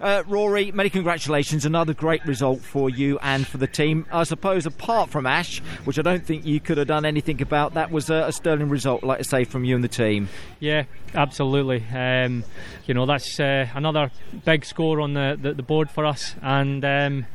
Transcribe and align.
Uh, 0.00 0.22
Rory, 0.26 0.72
many 0.72 0.90
congratulations. 0.90 1.64
Another 1.64 1.94
great 1.94 2.24
result 2.26 2.60
for 2.60 2.90
you 2.90 3.18
and 3.22 3.46
for 3.46 3.58
the 3.58 3.66
team. 3.66 4.06
I 4.12 4.24
suppose, 4.24 4.66
apart 4.66 5.10
from 5.10 5.26
Ash, 5.26 5.60
which 5.84 5.98
I 5.98 6.02
don't 6.02 6.24
think 6.24 6.44
you 6.44 6.60
could 6.60 6.78
have 6.78 6.86
done 6.86 7.04
anything 7.04 7.40
about, 7.40 7.74
that 7.74 7.90
was 7.90 8.10
a, 8.10 8.26
a 8.26 8.32
sterling 8.32 8.68
result, 8.68 9.02
like 9.02 9.20
I 9.20 9.22
say, 9.22 9.44
from 9.44 9.64
you 9.64 9.74
and 9.74 9.82
the 9.82 9.88
team. 9.88 10.28
Yeah, 10.60 10.84
absolutely. 11.14 11.84
Um, 11.94 12.44
you 12.86 12.94
know, 12.94 13.06
that's 13.06 13.40
uh, 13.40 13.68
another 13.74 14.10
big 14.44 14.64
score 14.64 15.00
on 15.00 15.14
the, 15.14 15.38
the, 15.40 15.54
the 15.54 15.62
board 15.62 15.90
for 15.90 16.04
us. 16.04 16.34
And. 16.42 16.84
Um, 16.84 17.26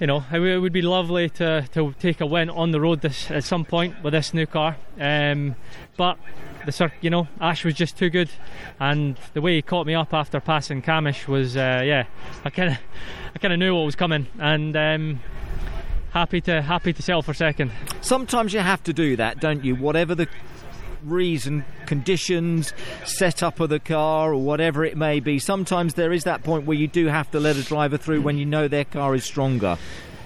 you 0.00 0.06
know, 0.06 0.24
it 0.32 0.58
would 0.58 0.72
be 0.72 0.82
lovely 0.82 1.28
to, 1.30 1.66
to 1.72 1.94
take 1.98 2.20
a 2.20 2.26
win 2.26 2.50
on 2.50 2.70
the 2.70 2.80
road 2.80 3.00
this 3.00 3.30
at 3.30 3.44
some 3.44 3.64
point 3.64 4.02
with 4.02 4.12
this 4.12 4.32
new 4.32 4.46
car. 4.46 4.76
Um, 4.98 5.56
but 5.96 6.18
the 6.66 6.92
you 7.00 7.10
know 7.10 7.28
Ash 7.40 7.64
was 7.64 7.74
just 7.74 7.98
too 7.98 8.10
good, 8.10 8.30
and 8.78 9.16
the 9.34 9.40
way 9.40 9.56
he 9.56 9.62
caught 9.62 9.86
me 9.86 9.94
up 9.94 10.14
after 10.14 10.40
passing 10.40 10.82
Cammish 10.82 11.26
was 11.26 11.56
uh, 11.56 11.82
yeah, 11.84 12.04
I 12.44 12.50
kind 12.50 12.70
of 12.72 12.78
I 13.34 13.38
kind 13.38 13.52
of 13.52 13.58
knew 13.58 13.74
what 13.74 13.84
was 13.84 13.96
coming, 13.96 14.26
and. 14.38 14.76
Um, 14.76 15.20
happy 16.10 16.40
to 16.40 16.62
happy 16.62 16.92
to 16.92 17.02
settle 17.02 17.22
for 17.22 17.34
second. 17.34 17.70
Sometimes 18.00 18.54
you 18.54 18.60
have 18.60 18.82
to 18.84 18.92
do 18.92 19.16
that, 19.16 19.40
don't 19.40 19.62
you? 19.64 19.76
Whatever 19.76 20.14
the 20.14 20.26
reason, 21.02 21.64
conditions, 21.86 22.72
setup 23.04 23.60
of 23.60 23.70
the 23.70 23.80
car, 23.80 24.32
or 24.32 24.42
whatever 24.42 24.84
it 24.84 24.96
may 24.96 25.20
be. 25.20 25.38
Sometimes 25.38 25.94
there 25.94 26.12
is 26.12 26.24
that 26.24 26.42
point 26.42 26.64
where 26.66 26.76
you 26.76 26.86
do 26.88 27.06
have 27.06 27.30
to 27.32 27.40
let 27.40 27.56
a 27.56 27.62
driver 27.62 27.96
through 27.96 28.22
when 28.22 28.38
you 28.38 28.46
know 28.46 28.68
their 28.68 28.84
car 28.84 29.14
is 29.14 29.24
stronger. 29.24 29.78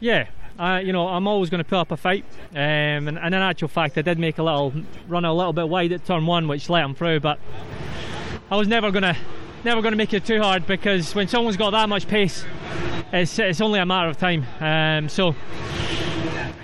Yeah, 0.00 0.26
you 0.58 0.92
know, 0.92 1.08
I'm 1.08 1.26
always 1.26 1.50
going 1.50 1.62
to 1.62 1.68
put 1.68 1.78
up 1.78 1.90
a 1.90 1.96
fight. 1.96 2.24
Um, 2.52 3.08
and, 3.08 3.18
and, 3.18 3.34
in 3.34 3.40
actual 3.40 3.68
fact, 3.68 3.98
I 3.98 4.02
did 4.02 4.18
make 4.18 4.38
a 4.38 4.42
little 4.42 4.72
run 5.08 5.24
a 5.24 5.32
little 5.32 5.52
bit 5.52 5.68
wide 5.68 5.92
at 5.92 6.04
turn 6.04 6.26
one, 6.26 6.48
which 6.48 6.68
let 6.68 6.84
him 6.84 6.94
through. 6.94 7.20
But 7.20 7.38
I 8.50 8.56
was 8.56 8.68
never 8.68 8.90
going 8.90 9.02
to 9.02 9.16
never 9.64 9.80
going 9.80 9.92
to 9.92 9.96
make 9.96 10.12
it 10.12 10.26
too 10.26 10.40
hard 10.40 10.66
because 10.66 11.14
when 11.14 11.26
someone's 11.26 11.56
got 11.56 11.70
that 11.70 11.88
much 11.88 12.06
pace, 12.06 12.44
it's, 13.12 13.38
it's 13.38 13.60
only 13.60 13.80
a 13.80 13.86
matter 13.86 14.10
of 14.10 14.18
time. 14.18 14.44
Um, 14.60 15.08
so 15.08 15.34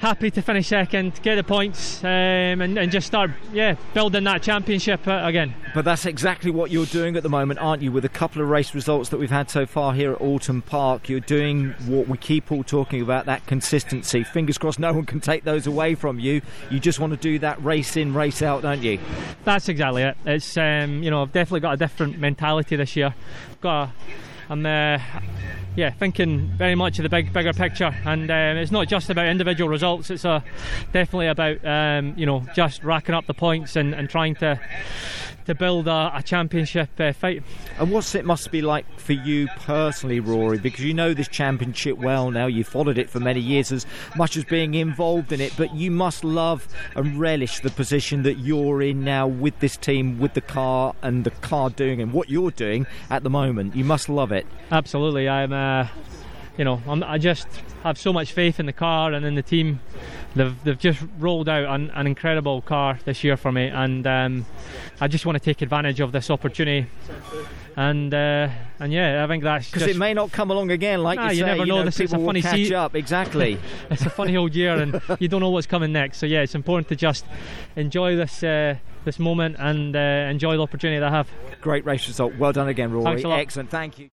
happy 0.01 0.31
to 0.31 0.41
finish 0.41 0.69
second, 0.69 1.20
get 1.23 1.37
the 1.37 1.45
points, 1.45 2.03
um, 2.03 2.09
and, 2.09 2.79
and, 2.79 2.91
just 2.91 3.06
start, 3.06 3.31
yeah, 3.53 3.77
building 3.93 4.25
that 4.25 4.43
championship 4.43 5.06
uh, 5.06 5.20
again. 5.25 5.55
But 5.72 5.84
that's 5.84 6.04
exactly 6.04 6.50
what 6.50 6.70
you're 6.70 6.86
doing 6.86 7.16
at 7.16 7.22
the 7.22 7.28
moment, 7.28 7.60
aren't 7.60 7.82
you? 7.82 7.92
With 7.92 8.04
a 8.04 8.08
couple 8.08 8.42
of 8.42 8.48
race 8.48 8.74
results 8.74 9.10
that 9.10 9.18
we've 9.18 9.30
had 9.30 9.50
so 9.50 9.66
far 9.66 9.94
here 9.94 10.12
at 10.12 10.20
Oulton 10.20 10.64
Park, 10.64 11.08
you're 11.08 11.20
doing 11.20 11.70
what 11.86 12.08
we 12.08 12.18
keep 12.18 12.50
all 12.50 12.64
talking 12.64 13.00
about 13.00 13.26
that 13.26 13.46
consistency. 13.46 14.24
Fingers 14.24 14.58
crossed, 14.58 14.80
no 14.80 14.92
one 14.92 15.06
can 15.06 15.20
take 15.20 15.44
those 15.44 15.66
away 15.66 15.94
from 15.94 16.18
you. 16.18 16.42
You 16.70 16.80
just 16.80 16.98
want 16.98 17.12
to 17.12 17.18
do 17.18 17.38
that 17.38 17.62
race 17.62 17.96
in, 17.96 18.14
race 18.14 18.42
out, 18.42 18.62
don't 18.62 18.82
you? 18.82 18.98
That's 19.44 19.68
exactly 19.68 20.02
it. 20.02 20.16
It's 20.26 20.56
um, 20.56 21.02
you 21.02 21.10
know, 21.10 21.22
I've 21.22 21.32
definitely 21.32 21.60
got 21.60 21.74
a 21.74 21.76
different 21.76 22.18
mentality 22.18 22.74
this 22.74 22.96
year. 22.96 23.14
I've 23.50 23.60
got 23.60 23.82
a, 23.82 23.92
I'm 24.50 24.66
uh, 24.66 24.98
yeah, 25.76 25.91
thinking 25.91 26.48
very 26.56 26.74
much 26.74 26.98
of 26.98 27.04
the 27.04 27.08
big, 27.08 27.32
bigger 27.32 27.52
picture, 27.52 27.94
and 28.04 28.28
um, 28.28 28.56
it's 28.56 28.72
not 28.72 28.88
just 28.88 29.08
about 29.08 29.26
individual 29.26 29.70
results. 29.70 30.10
It's 30.10 30.24
uh, 30.24 30.41
definitely 30.92 31.28
about 31.28 31.64
um, 31.64 32.14
you 32.16 32.26
know 32.26 32.44
just 32.56 32.82
racking 32.82 33.14
up 33.14 33.26
the 33.26 33.34
points 33.34 33.76
and, 33.76 33.94
and 33.94 34.10
trying 34.10 34.34
to 34.36 34.58
to 35.46 35.54
build 35.61 35.86
a, 35.86 36.11
a 36.14 36.22
championship 36.22 36.89
uh, 36.98 37.12
fight. 37.12 37.44
And 37.78 37.92
what's 37.92 38.14
it 38.14 38.25
must 38.25 38.50
be 38.50 38.62
like 38.62 38.86
for 38.98 39.12
you 39.12 39.47
personally, 39.58 40.19
Rory? 40.19 40.58
Because 40.58 40.83
you 40.83 40.94
know 40.94 41.14
this 41.14 41.28
championship 41.28 41.98
well 41.98 42.30
now. 42.30 42.47
You've 42.47 42.66
followed 42.66 42.98
it 42.98 43.11
for 43.11 43.20
many 43.20 43.41
years, 43.41 43.70
as 43.70 43.86
much 44.16 44.36
as 44.36 44.44
being 44.44 44.75
involved 44.75 45.31
in 45.31 45.41
it. 45.41 45.53
But 45.56 45.75
you 45.75 45.91
must 45.91 46.25
love 46.25 46.66
and 46.97 47.20
relish 47.20 47.61
the 47.61 47.70
position 47.70 48.22
that 48.22 48.38
you're 48.38 48.81
in 48.81 49.05
now 49.05 49.28
with 49.28 49.58
this 49.61 49.77
team, 49.77 50.19
with 50.19 50.33
the 50.33 50.41
car 50.41 50.94
and 51.03 51.25
the 51.25 51.31
car 51.31 51.69
doing 51.69 52.00
and 52.00 52.12
what 52.12 52.31
you're 52.31 52.50
doing 52.50 52.86
at 53.11 53.22
the 53.22 53.31
moment. 53.31 53.77
You 53.77 53.84
must 53.84 54.08
love 54.08 54.33
it. 54.33 54.47
Absolutely, 54.72 55.28
I'm. 55.28 55.53
Uh, 55.53 55.86
you 56.56 56.64
know, 56.64 56.83
I'm, 56.86 57.03
i 57.05 57.16
just 57.16 57.47
have 57.84 57.97
so 57.97 58.12
much 58.12 58.33
faith 58.33 58.61
in 58.61 58.66
the 58.66 58.72
car 58.72 59.12
and 59.12 59.25
in 59.25 59.34
the 59.34 59.42
team. 59.42 59.81
They've, 60.34 60.64
they've 60.64 60.78
just 60.78 61.03
rolled 61.19 61.48
out 61.48 61.75
an, 61.75 61.91
an 61.91 62.06
incredible 62.06 62.62
car 62.62 62.99
this 63.04 63.25
year 63.25 63.37
for 63.37 63.50
me, 63.50 63.66
and 63.66 64.06
um, 64.06 64.47
I 65.00 65.09
just 65.09 65.27
want 65.27 65.37
to 65.37 65.44
take 65.44 65.60
advantage 65.60 66.00
of 66.00 66.12
this 66.12 66.31
opportunity. 66.31 66.87
And 67.77 68.12
uh, 68.12 68.49
and 68.78 68.93
yeah, 68.93 69.25
I 69.25 69.28
think 69.28 69.43
that's 69.43 69.71
because 69.71 69.88
it 69.88 69.97
may 69.97 70.12
not 70.15 70.32
come 70.32 70.50
along 70.50 70.71
again, 70.71 71.03
like 71.03 71.19
nah, 71.19 71.31
you, 71.31 71.38
you 71.38 71.41
say. 71.41 71.47
never 71.47 71.59
know. 71.59 71.65
You 71.65 71.72
know 71.81 71.84
this 71.84 72.00
is 72.00 72.12
a 72.12 72.19
funny 72.19 72.43
catch 72.43 72.54
season. 72.54 72.77
up. 72.77 72.94
Exactly. 72.94 73.59
it's 73.91 74.03
a 74.03 74.10
funny 74.10 74.37
old 74.37 74.54
year, 74.54 74.77
and 74.77 75.00
you 75.19 75.28
don't 75.28 75.41
know 75.41 75.50
what's 75.50 75.66
coming 75.66 75.93
next. 75.93 76.19
So 76.19 76.27
yeah, 76.27 76.43
it's 76.43 76.54
important 76.54 76.88
to 76.88 76.97
just 76.97 77.25
enjoy 77.77 78.16
this 78.16 78.43
uh, 78.43 78.77
this 79.04 79.19
moment 79.19 79.56
and 79.59 79.94
uh, 79.94 79.99
enjoy 80.31 80.56
the 80.56 80.62
opportunity 80.62 80.99
that 81.00 81.09
I 81.09 81.16
have. 81.16 81.28
Great 81.60 81.84
race 81.84 82.06
result. 82.09 82.34
Well 82.37 82.53
done 82.53 82.69
again, 82.69 82.93
Rory. 82.93 83.04
Thanks 83.04 83.25
a 83.25 83.28
lot. 83.28 83.41
Excellent. 83.41 83.71
Thank 83.71 83.99
you. 83.99 84.09